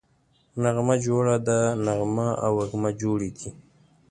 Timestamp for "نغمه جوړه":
0.61-1.35